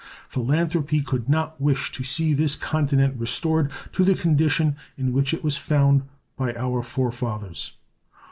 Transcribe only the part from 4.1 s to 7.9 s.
condition in which it was found by our forefathers.